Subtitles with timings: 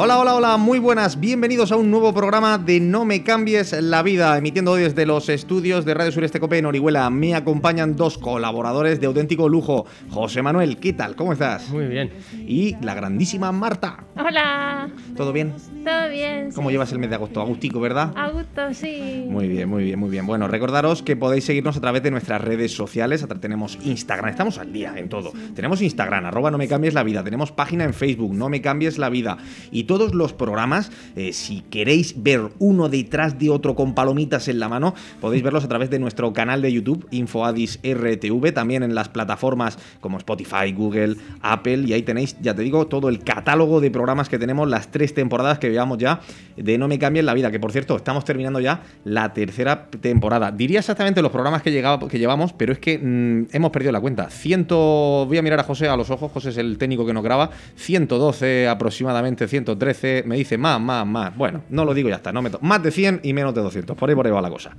[0.00, 4.04] Hola, hola, hola, muy buenas, bienvenidos a un nuevo programa de No me cambies la
[4.04, 7.10] vida, emitiendo hoy desde los estudios de Radio Sureste Cope en Orihuela.
[7.10, 9.86] Me acompañan dos colaboradores de auténtico lujo.
[10.10, 11.16] José Manuel, ¿qué tal?
[11.16, 11.68] ¿Cómo estás?
[11.70, 12.12] Muy bien.
[12.46, 14.04] Y la grandísima Marta.
[14.16, 15.54] Hola, ¿Todo bien?
[15.84, 16.52] ¿todo bien?
[16.52, 16.74] ¿Cómo sí.
[16.74, 17.40] llevas el mes de agosto?
[17.40, 18.12] Agustico, ¿verdad?
[18.14, 19.24] A gusto, sí.
[19.28, 20.26] Muy bien, muy bien, muy bien.
[20.26, 23.26] Bueno, recordaros que podéis seguirnos a través de nuestras redes sociales.
[23.40, 25.32] Tenemos Instagram, estamos al día en todo.
[25.56, 27.24] Tenemos Instagram, arroba no me cambies la vida.
[27.24, 29.38] Tenemos página en Facebook, no me cambies la vida.
[29.72, 34.60] Y todos los programas, eh, si queréis ver uno detrás de otro con palomitas en
[34.60, 38.94] la mano, podéis verlos a través de nuestro canal de YouTube, InfoAdis RTV, también en
[38.94, 41.84] las plataformas como Spotify, Google, Apple.
[41.86, 45.14] Y ahí tenéis, ya te digo, todo el catálogo de programas que tenemos, las tres
[45.14, 46.20] temporadas que llevamos ya
[46.56, 47.50] de No me cambies la vida.
[47.50, 50.52] Que por cierto, estamos terminando ya la tercera temporada.
[50.52, 54.00] Diría exactamente los programas que, llegaba, que llevamos, pero es que mm, hemos perdido la
[54.00, 54.28] cuenta.
[54.28, 55.24] Ciento.
[55.26, 56.30] Voy a mirar a José a los ojos.
[56.30, 57.48] José es el técnico que nos graba.
[57.76, 59.77] 112 aproximadamente, 113.
[60.26, 61.36] Me dice más, más, más.
[61.36, 62.32] Bueno, no lo digo ya está.
[62.32, 63.96] No me to- más de 100 y menos de 200.
[63.96, 64.76] Por ahí, por ahí va la cosa.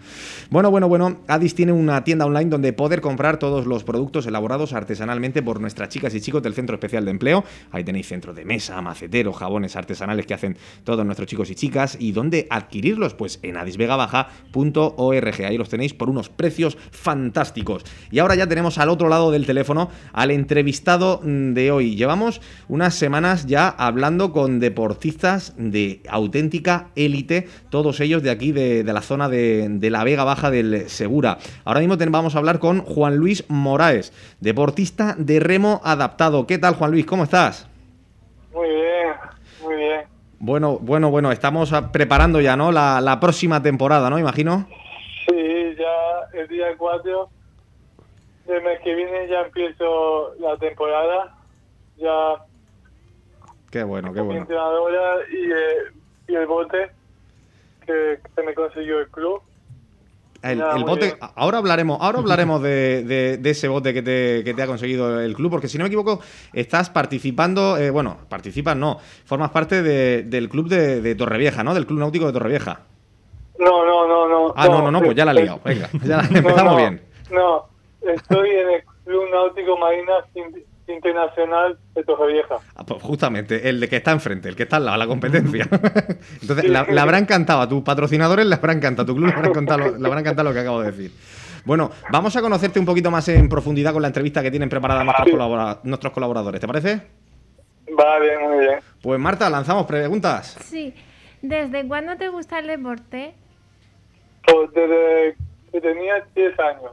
[0.50, 1.22] Bueno, bueno, bueno.
[1.28, 5.90] Adis tiene una tienda online donde poder comprar todos los productos elaborados artesanalmente por nuestras
[5.90, 7.44] chicas y chicos del Centro Especial de Empleo.
[7.72, 11.98] Ahí tenéis centro de mesa, maceteros, jabones artesanales que hacen todos nuestros chicos y chicas.
[12.00, 13.14] ¿Y dónde adquirirlos?
[13.14, 15.46] Pues en adisvegabaja.org.
[15.46, 17.84] Ahí los tenéis por unos precios fantásticos.
[18.12, 21.96] Y ahora ya tenemos al otro lado del teléfono al entrevistado mm, de hoy.
[21.96, 24.89] Llevamos unas semanas ya hablando con deportistas
[25.58, 30.24] de auténtica élite, todos ellos de aquí, de, de la zona de, de la Vega
[30.24, 31.38] Baja del Segura.
[31.66, 36.48] Ahora mismo ten- vamos a hablar con Juan Luis Moraes, deportista de remo adaptado.
[36.48, 37.06] ¿Qué tal, Juan Luis?
[37.06, 37.68] ¿Cómo estás?
[38.54, 39.08] Muy bien,
[39.64, 40.02] muy bien.
[40.40, 42.72] Bueno, bueno, bueno, estamos preparando ya, ¿no?
[42.72, 44.18] La, la próxima temporada, ¿no?
[44.18, 44.68] Imagino.
[45.28, 45.36] Sí,
[45.78, 47.30] ya el día 4
[48.48, 51.36] del mes que viene ya empiezo la temporada.
[51.98, 52.46] Ya
[53.72, 54.48] Qué bueno, qué bueno.
[54.50, 55.92] y, eh,
[56.28, 56.90] y el bote
[57.86, 59.42] que, que me consiguió el club.
[60.42, 61.18] El, bote, bien.
[61.36, 65.20] ahora hablaremos, ahora hablaremos de, de- de ese bote que te, que te ha conseguido
[65.20, 66.22] el club, porque si no me equivoco,
[66.54, 71.74] estás participando, eh, bueno, participas no, formas parte de- del club de, Torrevieja, ¿no?
[71.74, 72.84] Del club náutico de Torrevieja.
[73.60, 74.54] No, no, no, no.
[74.56, 75.60] Ah, no, no, no, pues ya la he liado.
[75.66, 77.02] Venga, ya la- empezamos no, bien.
[77.32, 77.66] No,
[78.02, 80.64] estoy en el Club Náutico Marina In-
[80.94, 82.56] Internacional de Torrevieja.
[82.76, 85.68] Ah, pues justamente, el de que está enfrente, el que está al lado, la competencia.
[86.42, 89.34] Entonces, la- le habrá encantado a tus patrocinadores, le habrá encantado, a tu club le
[89.36, 91.12] habrá encantado, lo- le habrá encantado lo que acabo de decir.
[91.66, 95.04] Bueno, vamos a conocerte un poquito más en profundidad con la entrevista que tienen preparada
[95.04, 95.32] nuestros, Sí.
[95.32, 97.02] colabora- nuestros colaboradores, ¿te parece?
[97.92, 98.80] Vale, muy bien.
[99.02, 100.58] Pues Marta, lanzamos preguntas.
[100.64, 100.94] Sí.
[101.42, 103.34] ¿Desde cuándo te gusta el deporte?
[104.46, 105.36] Pues desde
[105.72, 106.92] que tenía 10 años.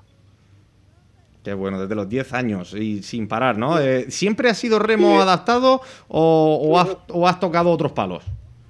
[1.46, 3.78] Qué bueno, desde los 10 años y sin parar, ¿no?
[3.78, 8.24] Eh, ¿Siempre has sido remo adaptado o, o has, o has tocado otros palos?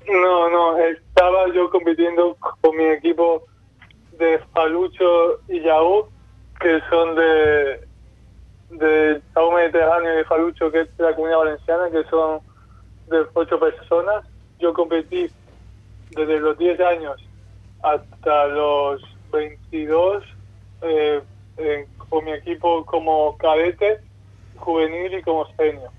[0.07, 3.45] No, no, estaba yo compitiendo con mi equipo
[4.19, 6.05] de Falucho y Yaú,
[6.61, 7.81] que son de,
[8.73, 9.23] de
[9.55, 12.41] Mediterráneo y de Falucho, que es de la comunidad valenciana, que son
[13.09, 14.23] de ocho personas.
[14.61, 15.29] Yo competí
[16.11, 17.17] desde los 10 años
[17.83, 19.01] hasta los
[19.33, 20.23] 22
[20.83, 21.23] eh,
[21.57, 23.99] en- con mi equipo como cadete,
[24.57, 25.91] juvenil y como senior.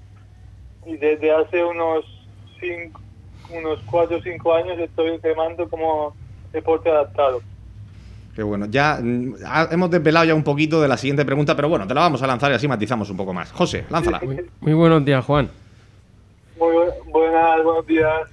[0.86, 2.06] Y desde hace unos
[2.60, 3.02] cinco,
[3.50, 6.16] unos 4 o 5 años estoy entrenando como
[6.54, 7.42] deporte adaptado.
[8.36, 11.70] Qué bueno, ya mm, ha- hemos desvelado ya un poquito de la siguiente pregunta, pero
[11.70, 13.52] bueno, te la vamos a lanzar y así matizamos un poco más.
[13.52, 14.20] José, lánzala.
[14.24, 15.50] Muy, muy buenos días, Juan.
[16.58, 16.76] Muy
[17.12, 18.28] buenas, buenos días.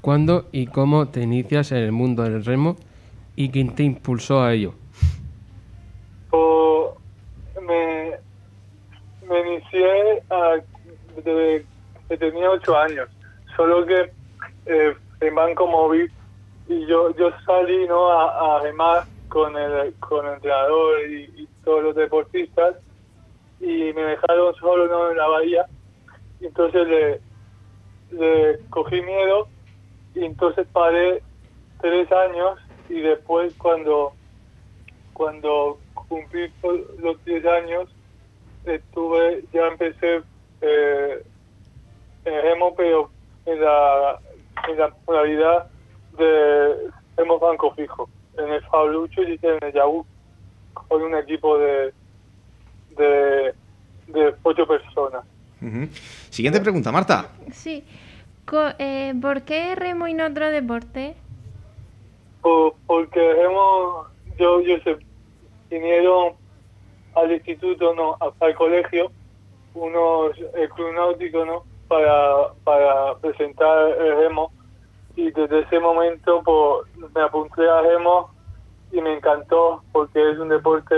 [0.00, 2.76] ¿Cuándo y cómo te inicias en el mundo del remo
[3.36, 4.74] y quién te impulsó a ello?
[6.30, 6.90] Pues,
[7.60, 8.12] me,
[9.28, 9.42] me
[11.16, 11.66] desde
[12.08, 13.08] que tenía 8 años,
[13.56, 14.10] solo que
[14.66, 16.10] eh, en Banco Móvil
[16.68, 21.94] y yo yo salí no a, a con el con el entrenador y, todos los
[21.94, 22.76] deportistas
[23.60, 25.10] y me dejaron solo ¿no?
[25.10, 25.66] en la bahía
[26.40, 27.20] entonces le,
[28.12, 29.46] le cogí miedo
[30.14, 31.22] y entonces paré
[31.82, 34.14] tres años y después cuando
[35.12, 36.50] cuando cumplí
[36.98, 37.88] los 10 años
[38.64, 40.22] estuve ya empecé
[40.60, 41.22] eh,
[42.24, 43.10] remo, pero
[43.46, 44.18] en la,
[44.68, 45.66] en la modalidad
[46.18, 46.74] de
[47.16, 48.08] remo banco fijo.
[48.38, 50.06] En el Falucho y en el Yahoo
[50.72, 51.92] con un equipo de,
[52.96, 53.54] de,
[54.06, 55.24] de ocho personas.
[55.60, 55.88] Ujú.
[56.30, 57.30] Siguiente pregunta, Marta.
[57.52, 57.84] Sí.
[58.46, 61.14] Co- eh, ¿Por qué remo y no otro deporte?
[62.40, 64.06] Por- porque hemos,
[64.38, 64.96] yo, yo sé,
[65.70, 66.34] vinieron
[67.14, 69.10] al instituto, no, a- al colegio,
[69.74, 71.64] unos, el club náutico, ¿no?
[71.88, 74.52] Para, para presentar el remo
[75.16, 78.30] y desde ese momento pues, me apunté a remo
[78.92, 80.94] y me encantó porque es un deporte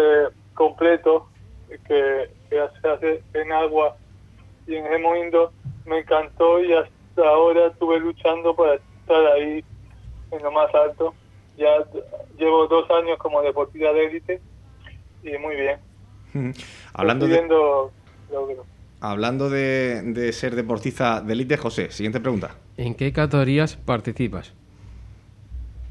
[0.55, 1.29] completo
[1.87, 3.97] que, se hace en agua
[4.67, 5.53] y en remo indo
[5.87, 9.65] me encantó y hasta ahora estuve luchando para estar ahí
[10.31, 11.15] en lo más alto.
[11.57, 11.85] Ya
[12.39, 14.43] llevo dos años como deportista de élite
[15.23, 15.81] y muy bien.
[16.95, 17.43] Hablando de,
[19.01, 22.57] hablando de, de ser deportista de élite, José, siguiente pregunta.
[22.77, 24.55] ¿En qué categorías participas?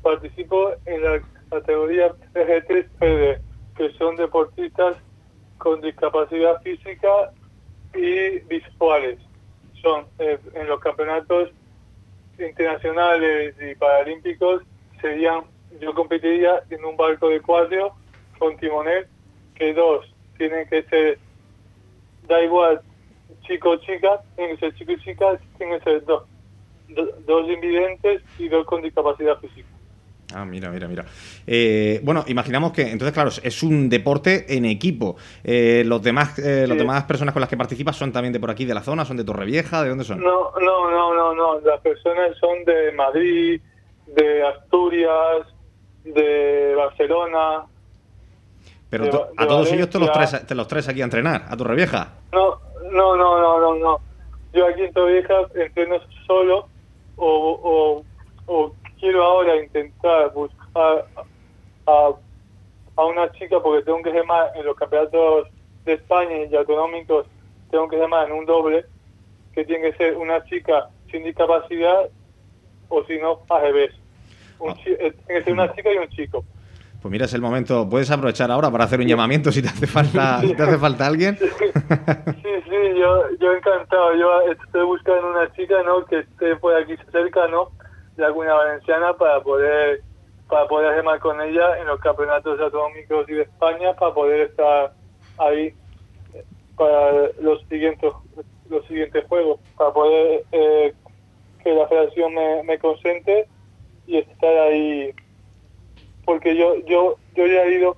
[0.02, 3.40] Participo en la categoría PG3PD,
[3.76, 4.98] que son deportistas
[5.58, 7.32] con discapacidad física
[7.94, 9.20] y visuales.
[9.82, 11.50] Son eh, en los campeonatos
[12.40, 14.64] internacionales y paralímpicos
[15.02, 15.44] serían
[15.80, 17.96] yo competiría en un barco de cuatro
[18.38, 19.08] con timonel
[19.56, 20.11] que dos
[20.50, 21.20] tienen que ser
[22.28, 22.82] da igual
[23.46, 26.24] chico o chica tienen que ser chico y chica tienen que ser dos
[26.90, 29.68] do- dos invidentes y dos con discapacidad física
[30.34, 31.04] Ah, mira, mira, mira.
[31.46, 35.18] Eh, bueno, imaginamos que entonces, claro, es un deporte en equipo.
[35.44, 36.74] Eh, los demás, eh, Sí.
[36.78, 39.18] demás personas con las que participas son también de por aquí, de la zona, son
[39.18, 40.22] de Torrevieja, ¿de dónde son?
[40.24, 41.60] No, no, no, no, no.
[41.60, 43.60] Las personas son de Madrid,
[44.06, 45.48] de Asturias,
[46.06, 47.66] de Barcelona.
[48.92, 51.46] Pero de a de todos ellos te los, traes, te los traes aquí a entrenar,
[51.50, 52.10] a Torrevieja.
[52.32, 52.60] No,
[52.92, 54.00] no, no, no, no, no.
[54.54, 55.96] Yo aquí en Torrevieja entreno
[56.28, 56.68] solo
[57.16, 57.26] o,
[58.46, 61.06] o, o quiero ahora intentar buscar
[61.88, 62.12] a,
[62.98, 65.48] a una chica porque tengo que remar en los campeonatos
[65.86, 67.26] de España y autonómicos,
[67.72, 68.86] tengo que remar en un doble,
[69.54, 72.10] que tiene que ser una chica sin discapacidad
[72.90, 73.94] o si no, al revés.
[74.60, 74.76] Un Ah.
[74.86, 76.44] eh, tiene que ser una chica y un chico.
[77.02, 77.90] Pues mira, es el momento.
[77.90, 81.08] Puedes aprovechar ahora para hacer un llamamiento si te hace falta, si te hace falta
[81.08, 81.36] alguien.
[81.38, 81.48] Sí,
[82.70, 84.16] sí, yo, yo encantado.
[84.16, 86.06] Yo estoy buscando una chica, ¿no?
[86.06, 87.72] Que esté por aquí cerca, ¿no?
[88.18, 90.02] De alguna valenciana para poder
[90.48, 94.94] para poder remar con ella en los campeonatos autonómicos y de España para poder estar
[95.38, 95.74] ahí
[96.76, 98.12] para los siguientes
[98.70, 100.94] los siguientes juegos para poder eh,
[101.64, 103.48] que la federación me, me consente
[104.08, 105.14] y estar ahí
[106.32, 107.98] porque yo yo yo ya he ido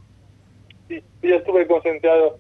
[0.90, 2.40] y ya estuve concentrado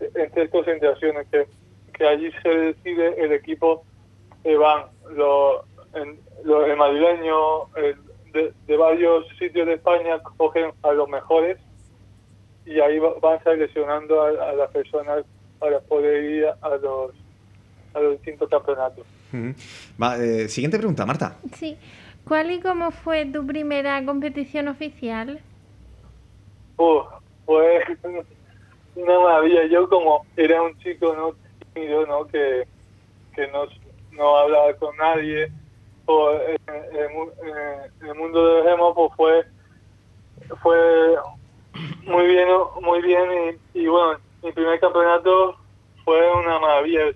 [0.00, 1.46] en tres concentraciones que,
[1.94, 3.84] que allí se decide el equipo
[4.44, 5.64] que van lo,
[5.94, 7.96] en, lo- el madrileño el-
[8.32, 11.56] de, de varios sitios de España cogen a los mejores
[12.66, 15.24] y ahí va- van seleccionando a, a las personas
[15.58, 17.12] para poder ir a los
[17.94, 19.04] a los distintos campeonatos.
[20.00, 21.36] Va, eh, siguiente pregunta, Marta.
[21.54, 21.76] Sí.
[22.26, 25.40] ¿Cuál y cómo fue tu primera competición oficial?
[26.78, 27.06] Uf,
[27.44, 27.84] fue
[28.96, 29.66] una maravilla.
[29.66, 31.34] Yo como era un chico no
[31.74, 32.26] tímido, ¿no?
[32.26, 32.64] Que,
[33.52, 33.66] no,
[34.12, 35.52] no hablaba con nadie.
[36.06, 37.32] Pues, en mu-
[38.02, 39.44] en el mundo del remo pues fue
[40.62, 41.16] fue
[42.06, 42.48] muy bien
[42.82, 45.56] muy bien y, y bueno mi primer campeonato
[46.04, 47.12] fue una maravilla o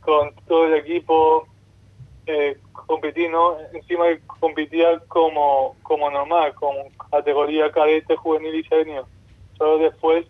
[0.00, 1.46] con todo el equipo
[2.26, 3.56] eh, competí, ¿no?
[3.72, 4.04] Encima
[4.40, 6.74] competía como, como normal, con
[7.10, 9.06] categoría cadete, juvenil y senior.
[9.58, 10.24] Solo después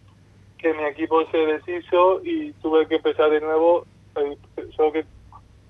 [0.58, 3.84] que mi equipo se deshizo y tuve que empezar de nuevo,
[4.16, 4.36] eh,
[4.76, 5.04] solo que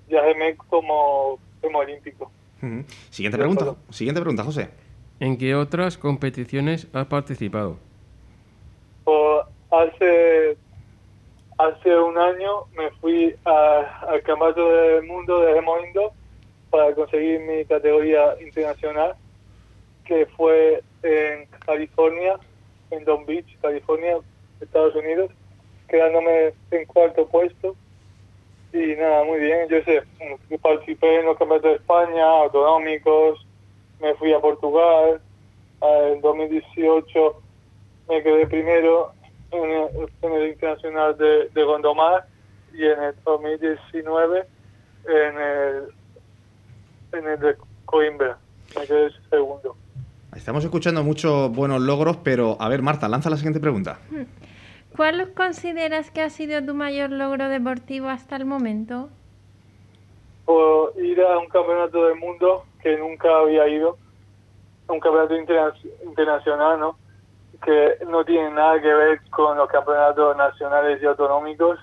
[0.09, 2.31] ya remé como, como olímpico.
[3.09, 3.75] Siguiente pregunta.
[3.89, 4.69] Siguiente pregunta, José.
[5.19, 7.77] ¿En qué otras competiciones has participado?
[9.71, 10.57] Hace
[11.57, 16.13] hace un año me fui a- al campeonato del mundo de remo indo
[16.75, 19.15] para conseguir mi categoría internacional
[20.03, 22.37] que fue en California
[22.91, 24.17] en Long Beach California
[24.59, 25.31] Estados Unidos
[25.87, 27.77] quedándome en cuarto puesto.
[28.73, 30.03] Y nada muy bien yo sé
[30.61, 33.47] participé en los campeonatos de España autonómicos
[34.01, 35.21] me fui a Portugal
[35.81, 37.41] en 2018
[38.09, 39.13] me quedé primero
[39.51, 42.25] en el, en internacional de, de Gondomar
[42.73, 44.45] y en el 2019
[45.07, 45.93] en el
[47.15, 47.55] en el de
[47.85, 48.37] Coimbra
[48.77, 49.75] me quedé segundo
[50.35, 53.99] Estamos escuchando muchos buenos logros, pero a ver, Marta, lanza la siguiente pregunta.
[54.93, 59.09] ¿Cuál consideras que ha sido tu mayor logro deportivo hasta el momento?
[60.45, 63.97] por ir a un campeonato del mundo que nunca había ido,
[64.87, 65.73] un campeonato interna-
[66.05, 66.97] internacional, ¿no?
[67.63, 71.79] Que no tiene nada que ver con los campeonatos nacionales y autonómicos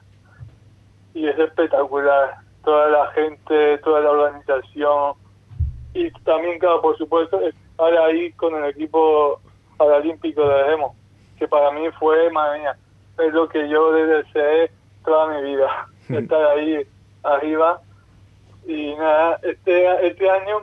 [1.14, 2.36] y es espectacular.
[2.64, 5.14] Toda la gente, toda la organización
[5.94, 9.40] y también, claro, por supuesto, estar ahí con el equipo
[9.76, 10.96] paralímpico de remo,
[11.38, 12.76] que para mí fue, madre mía,
[13.18, 14.70] es lo que yo deseé
[15.04, 16.86] toda mi vida, estar ahí
[17.22, 17.80] arriba.
[18.66, 20.62] Y nada, este, este año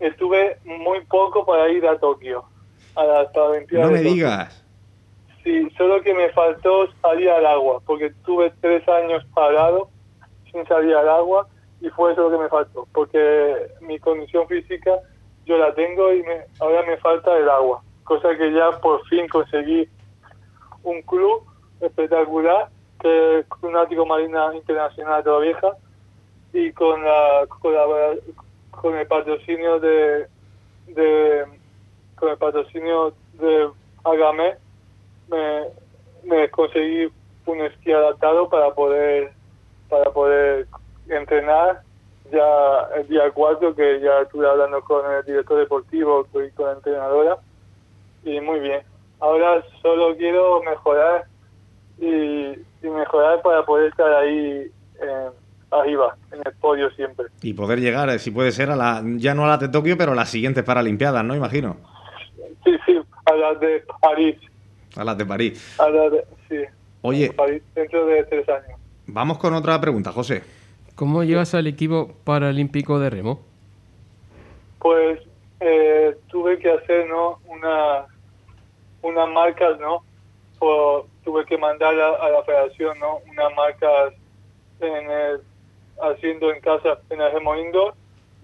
[0.00, 2.44] estuve muy poco para ir a Tokio,
[2.96, 4.62] a las Paralimpiadas No me digas.
[5.44, 9.88] Sí, solo que me faltó salir al agua, porque tuve tres años parado
[10.50, 11.46] sin salir al agua
[11.80, 14.98] y fue eso lo que me faltó, porque mi condición física
[15.44, 19.28] yo la tengo y me, ahora me falta el agua, cosa que ya por fin
[19.28, 19.88] conseguí
[20.82, 21.44] un club
[21.80, 22.68] espectacular
[23.00, 25.72] que es Náutico Marina Internacional de Vieja
[26.52, 28.16] y con la, con la-
[28.70, 30.26] con el patrocinio de,
[30.88, 31.44] de
[32.16, 33.70] con el patrocinio de
[34.04, 34.56] Agame
[35.28, 35.64] me,
[36.24, 37.10] me conseguí
[37.46, 39.32] un esquí adaptado para poder
[39.88, 40.66] para poder
[41.08, 41.82] entrenar
[42.32, 46.72] ya el día 4 que ya estuve hablando con el director deportivo y con la
[46.72, 47.38] entrenadora
[48.24, 48.80] y muy bien
[49.20, 51.24] ahora solo quiero mejorar
[51.98, 54.70] y, y mejorar para poder estar ahí
[55.00, 55.30] eh,
[55.70, 59.34] arriba en el podio siempre Y poder llegar, eh, si puede ser, a la, ya
[59.34, 61.34] no a la de Tokio, pero a las siguientes Paralimpiadas, ¿no?
[61.34, 61.76] Imagino.
[62.64, 64.36] sí sí a las de París
[64.96, 65.76] A las de París.
[65.80, 66.56] a las de sí
[67.02, 70.42] Oye, París dentro de tres años vamos con otra pregunta, José.
[70.96, 73.40] ¿Cómo llegas al equipo paralímpico de remo?
[74.78, 75.20] pues
[75.60, 78.04] eh, tuve que hacer no una
[79.02, 80.02] unas marcas no
[80.58, 84.14] Por- tuve que mandar a, a la federación no unas marcas
[84.80, 85.40] en el,
[86.02, 87.94] haciendo en casa en el remo indoor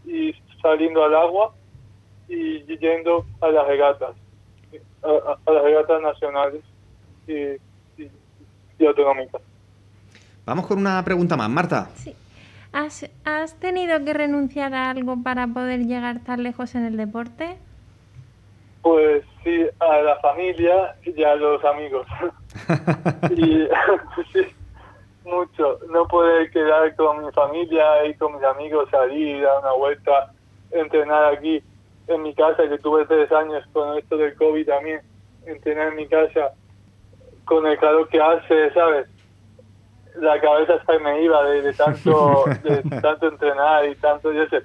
[0.05, 1.55] y saliendo al agua
[2.29, 4.17] y yendo a las regatas
[5.05, 6.63] a, a- a las regatas nacionales
[7.29, 7.35] y,
[8.03, 8.11] y,
[8.79, 9.41] y autonómicas
[10.45, 11.89] Vamos con una pregunta más, Marta.
[11.95, 12.17] Sí.
[12.73, 17.59] ¿Has, ¿Has tenido que renunciar a algo para poder llegar tan lejos en el deporte?
[18.81, 22.07] Pues sí, a la familia y a los amigos.
[23.31, 23.69] y
[24.33, 24.47] sí,
[25.25, 25.79] mucho.
[25.91, 30.33] No poder quedar con mi familia y con mis amigos, salir, dar una vuelta,
[30.71, 31.63] entrenar aquí
[32.09, 35.01] en mi casa, que tuve tres años con esto del COVID también,
[35.47, 36.53] entrenar en mi casa
[37.45, 39.07] con el calor que hace, ¿sabes?
[40.17, 44.63] La cabeza se me iba de, de tanto de tanto entrenar y tanto, yo sé.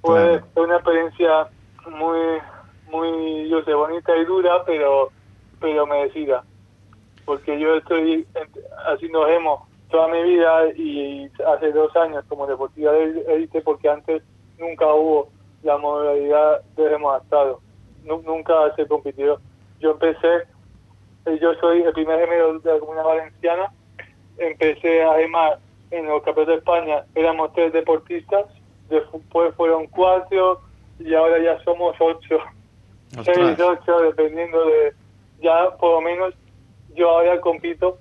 [0.00, 0.64] Fue Claro.
[0.64, 1.48] una experiencia
[1.90, 2.38] muy,
[2.90, 5.10] muy, yo sé, bonita y dura, pero,
[5.60, 6.44] pero merecida.
[7.24, 8.26] Porque yo estoy
[8.86, 14.22] haciendo remo toda mi vida y hace dos años como deportiva de élite porque antes
[14.58, 15.28] nunca hubo
[15.62, 16.98] la modalidad de.
[18.04, 19.40] Nu- nunca se compitió.
[19.80, 20.44] Yo empecé,
[21.26, 23.72] eh, yo soy el primer remero de la comunidad valenciana,
[24.38, 25.58] empecé a remar
[25.90, 28.46] en los campeonatos de España, éramos tres deportistas,
[28.88, 30.60] después fueron cuatro
[30.98, 32.38] y ahora ya somos ocho.
[33.24, 34.92] Seis, ocho, dependiendo de...
[35.40, 36.34] Ya por lo menos
[36.94, 37.98] yo ahora compito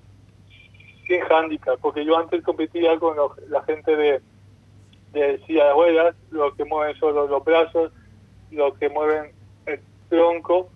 [1.07, 4.21] sin handicap, porque yo antes competía con los- la gente de,
[5.13, 7.91] de silla de ruedas, los que mueven solo los brazos,
[8.51, 9.31] los que mueven
[9.67, 10.69] el tronco,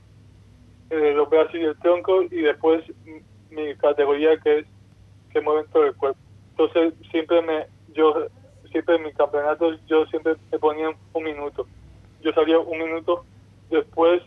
[0.91, 2.83] eh, los brazos y el tronco, y después
[3.49, 4.65] mi categoría que es
[5.31, 6.19] que mueven todo el cuerpo.
[6.51, 8.27] Entonces siempre me, yo
[8.71, 11.65] siempre en mis campeonatos yo siempre me ponía un minuto.
[12.21, 13.23] Yo salía un minuto
[13.69, 14.21] después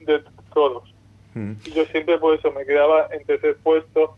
[0.00, 0.94] de todos.
[1.34, 1.52] Mm.
[1.64, 4.16] Y yo siempre por eso me quedaba en tercer puesto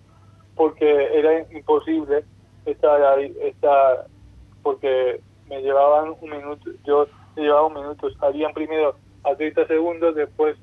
[0.55, 2.25] porque era imposible
[2.67, 4.07] estar ahí, estar,
[4.63, 10.57] porque me llevaban un minuto, yo llevaba un minuto, salían primero a 30 segundos, después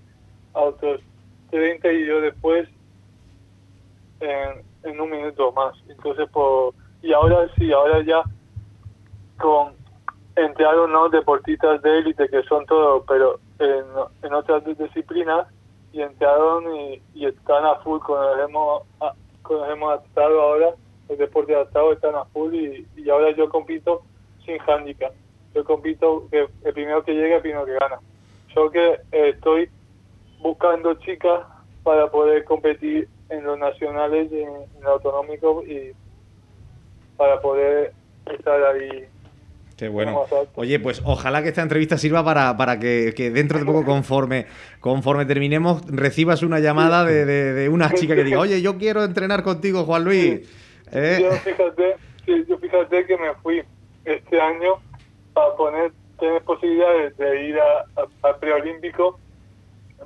[0.53, 1.01] a otros
[1.49, 2.67] 30 y yo después
[5.01, 5.73] un minuto más.
[5.89, 8.23] Entonces, por, y ahora sí, ahora ya
[9.37, 9.75] con
[10.35, 15.47] entraron no deportistas de élite que son todos, pero en, otras disciplinas
[15.91, 20.75] y entraron y, están a full con el remo, a- con el remo adaptado ahora,
[21.09, 24.03] el deporte adaptado están a full y, y ahora yo compito
[24.45, 25.11] sin handicap.
[25.55, 27.99] Yo compito que el primero que llegue, el primero que gana.
[28.55, 29.69] Yo que eh, estoy
[30.39, 31.45] buscando chicas
[31.83, 35.91] para poder competir en los nacionales y en, en el autonómico y
[37.17, 37.93] para poder
[38.31, 39.05] estar ahí
[39.75, 40.23] Qué bueno.
[40.31, 43.85] A- Oye, pues ojalá que esta entrevista sirva para, para que, que dentro de poco,
[43.85, 44.47] conforme,
[44.79, 49.03] conforme terminemos, recibas una llamada de, de- de una chica que diga, oye, yo quiero
[49.03, 50.49] entrenar contigo, Juan Luis.
[50.91, 51.19] ¿Eh?
[51.21, 53.61] Yo fíjate, sí, yo fíjate que me fui
[54.03, 54.75] este año
[55.33, 59.19] para poner, tener posibilidades de ir a- a- al preolímpico,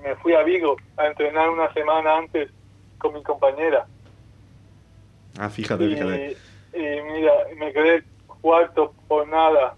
[0.04, 2.50] me fui a Vigo a entrenar una semana antes
[3.02, 3.86] con mi compañera.
[5.40, 6.38] Ah, fíjate, Y, fíjate.
[6.74, 8.04] y mira, me quedé
[8.42, 9.76] cuarto por nada.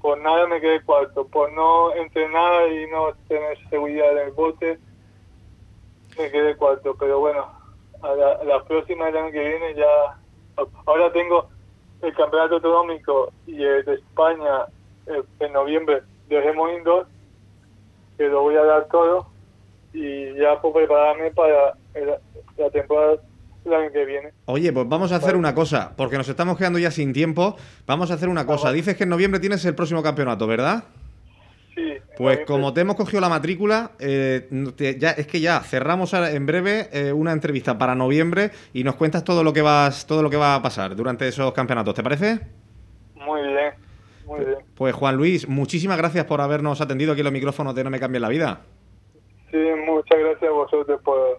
[0.00, 1.26] Por nada me quedé cuarto.
[1.26, 4.78] Por no entrenar y no tener seguridad en el bote,
[6.18, 6.94] me quedé cuarto.
[6.98, 7.46] Pero bueno,
[8.02, 10.18] a la, la próxima el año que viene ya.
[10.86, 11.48] Ahora tengo
[12.02, 14.66] el campeonato autonómico y el de España
[15.06, 17.06] eh, en noviembre de Remo Indoor,
[18.16, 19.26] que lo voy a dar todo
[19.92, 21.74] y ya puedo prepararme para
[22.56, 23.16] la temporada
[23.66, 24.32] año que viene.
[24.46, 27.54] Oye, pues vamos a hacer una cosa, porque nos estamos quedando ya sin tiempo.
[27.86, 28.72] Vamos a hacer una cosa.
[28.72, 30.84] Dices que en noviembre tienes el próximo campeonato, ¿verdad?
[31.74, 31.82] Sí,
[32.16, 36.46] Pues como te hemos cogido la matrícula, eh, te- ya, es que ya cerramos en
[36.46, 40.30] breve eh, una entrevista para noviembre y nos cuentas todo lo que vas, todo lo
[40.30, 41.94] que va a pasar durante esos campeonatos.
[41.94, 42.40] ¿Te parece?
[43.16, 43.74] Muy bien,
[44.26, 44.58] muy bien.
[44.76, 48.00] Pues Juan Luis, muchísimas gracias por habernos atendido aquí en los micrófonos de No me
[48.00, 48.62] cambie la vida.
[49.50, 51.38] Sí, muchas gracias a vosotros por,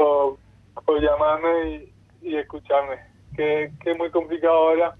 [0.00, 0.36] por,
[0.86, 1.92] por llamarme
[2.22, 2.96] y, y escucharme.
[3.36, 4.94] Que, que es muy complicado ahora.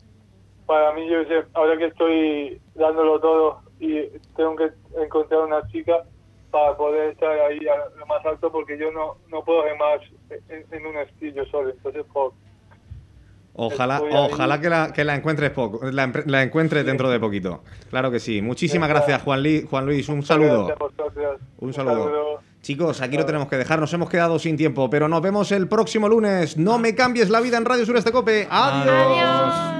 [0.66, 4.02] Para mí, yo sé, ahora que estoy dándolo todo y
[4.36, 4.70] tengo que
[5.02, 6.04] encontrar una chica
[6.50, 10.00] para poder estar ahí a lo más alto porque yo no, no puedo remar
[10.48, 11.70] en, en un estillo solo.
[11.70, 12.32] Entonces, por,
[13.52, 17.62] Ojalá, ojalá que la, que la encuentres poco, la, la encuentres dentro de poquito.
[17.90, 18.40] Claro que sí.
[18.40, 20.08] Muchísimas gracias, Juan, Li- Juan Luis.
[20.08, 20.72] Un saludo.
[21.58, 22.40] Un saludo.
[22.62, 23.80] Chicos, aquí lo tenemos que dejar.
[23.80, 26.56] Nos hemos quedado sin tiempo, pero nos vemos el próximo lunes.
[26.56, 28.46] No me cambies la vida en Radio Sureste Cope.
[28.50, 28.88] Adiós.
[28.88, 29.79] Adiós.